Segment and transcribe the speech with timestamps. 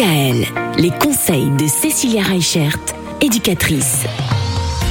[0.00, 0.46] DKL,
[0.78, 2.78] les conseils de Cécilia Reichert,
[3.20, 4.04] éducatrice.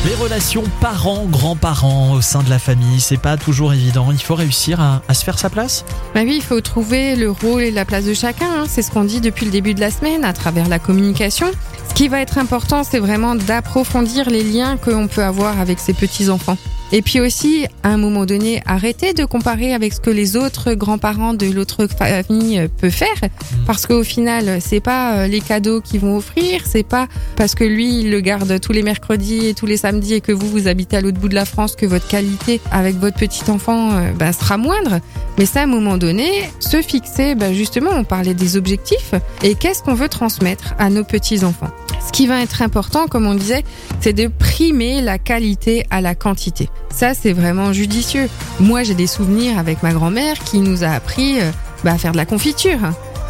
[0.06, 4.12] Les relations parents-grands-parents au sein de la famille, c'est pas toujours évident.
[4.12, 5.84] Il faut réussir à, à se faire sa place?
[6.14, 8.46] Bah oui, il faut trouver le rôle et la place de chacun.
[8.46, 8.66] hein.
[8.68, 11.48] C'est ce qu'on dit depuis le début de la semaine à travers la communication.
[11.90, 15.80] Ce qui va être important, c'est vraiment d'approfondir les liens que l'on peut avoir avec
[15.80, 16.58] ses petits-enfants.
[16.92, 20.74] Et puis aussi, à un moment donné, arrêter de comparer avec ce que les autres
[20.74, 23.30] grands-parents de l'autre famille euh, peuvent faire.
[23.68, 27.64] Parce qu'au final, c'est pas euh, les cadeaux qu'ils vont offrir, c'est pas parce que
[27.64, 30.68] lui, il le garde tous les mercredis et tous les samedis et que vous, vous
[30.68, 34.34] habitez à l'autre bout de la France que votre qualité avec votre petit enfant bah,
[34.34, 35.00] sera moindre.
[35.38, 36.28] Mais ça, à un moment donné,
[36.60, 41.04] se fixer, bah, justement, on parlait des objectifs et qu'est-ce qu'on veut transmettre à nos
[41.04, 41.70] petits-enfants.
[42.06, 43.64] Ce qui va être important, comme on disait,
[44.02, 46.70] c'est de primer la qualité à la quantité.
[46.94, 48.28] Ça, c'est vraiment judicieux.
[48.60, 51.52] Moi, j'ai des souvenirs avec ma grand-mère qui nous a appris euh,
[51.84, 52.80] bah, à faire de la confiture.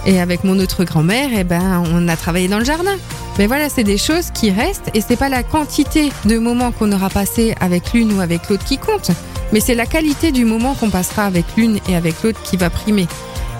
[0.05, 2.95] Et avec mon autre grand-mère, eh ben, on a travaillé dans le jardin.
[3.37, 6.91] Mais voilà, c'est des choses qui restent et c'est pas la quantité de moments qu'on
[6.91, 9.11] aura passé avec l'une ou avec l'autre qui compte,
[9.53, 12.69] mais c'est la qualité du moment qu'on passera avec l'une et avec l'autre qui va
[12.69, 13.07] primer.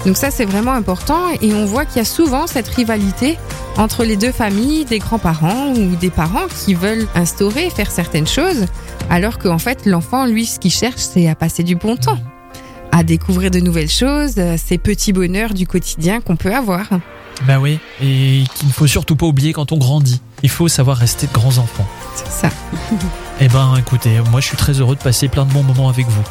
[0.05, 3.37] Donc ça, c'est vraiment important et on voit qu'il y a souvent cette rivalité
[3.77, 8.65] entre les deux familles, des grands-parents ou des parents qui veulent instaurer, faire certaines choses,
[9.09, 12.19] alors qu'en fait, l'enfant, lui, ce qu'il cherche, c'est à passer du bon temps,
[12.91, 16.87] à découvrir de nouvelles choses, euh, ces petits bonheurs du quotidien qu'on peut avoir.
[17.47, 20.21] Bah oui, et qu'il ne faut surtout pas oublier quand on grandit.
[20.43, 21.87] Il faut savoir rester de grands enfants.
[22.15, 22.49] C'est ça.
[23.41, 26.05] Eh ben écoutez, moi je suis très heureux de passer plein de bons moments avec
[26.07, 26.21] vous.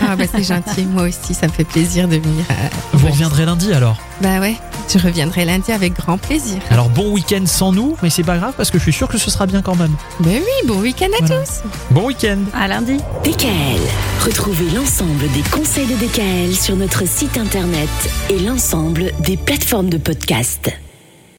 [0.00, 2.44] Ah bah c'est gentil, moi aussi, ça me fait plaisir de venir.
[2.50, 2.54] euh,
[2.92, 3.96] Vous reviendrez lundi alors?
[4.20, 4.56] Bah ouais,
[4.98, 6.58] je reviendrai lundi avec grand plaisir.
[6.70, 9.18] Alors bon week-end sans nous, mais c'est pas grave parce que je suis sûr que
[9.18, 9.94] ce sera bien quand même.
[10.20, 11.42] Ben oui, bon week-end à Voilà.
[11.44, 11.62] tous.
[11.90, 12.98] Bon week-end À lundi.
[13.24, 13.80] DKL.
[14.24, 17.88] Retrouvez l'ensemble des conseils de DKL sur notre site internet
[18.30, 20.70] et l'ensemble des plateformes de podcast.